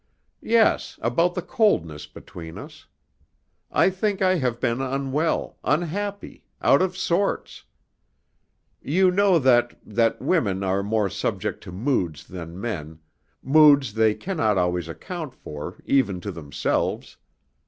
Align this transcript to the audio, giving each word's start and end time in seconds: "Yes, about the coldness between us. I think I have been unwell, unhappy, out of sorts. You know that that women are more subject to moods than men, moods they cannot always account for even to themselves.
"Yes, 0.41 0.97
about 1.03 1.35
the 1.35 1.43
coldness 1.43 2.07
between 2.07 2.57
us. 2.57 2.87
I 3.69 3.91
think 3.91 4.19
I 4.19 4.33
have 4.39 4.59
been 4.59 4.81
unwell, 4.81 5.59
unhappy, 5.63 6.43
out 6.59 6.81
of 6.81 6.97
sorts. 6.97 7.65
You 8.81 9.11
know 9.11 9.37
that 9.37 9.79
that 9.85 10.19
women 10.19 10.63
are 10.63 10.81
more 10.81 11.07
subject 11.11 11.63
to 11.65 11.71
moods 11.71 12.25
than 12.25 12.59
men, 12.59 12.97
moods 13.43 13.93
they 13.93 14.15
cannot 14.15 14.57
always 14.57 14.87
account 14.87 15.35
for 15.35 15.77
even 15.85 16.19
to 16.21 16.31
themselves. 16.31 17.17